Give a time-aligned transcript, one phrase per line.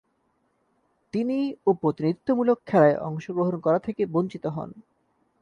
[1.13, 4.69] তিনি ও প্রতিনিধিত্বমূলক খেলায় অংশগ্রহণ করা থেকে বঞ্চিত হন।